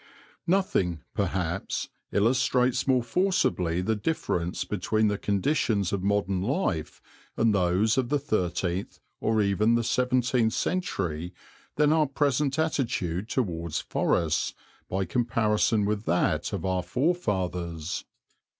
[0.47, 7.03] Nothing, perhaps, illustrates more forcibly the difference between the conditions of modern life
[7.37, 11.35] and those of the thirteenth or even the seventeenth century
[11.75, 14.55] than our present attitude towards forests
[14.89, 18.03] by comparison with that of our forefathers.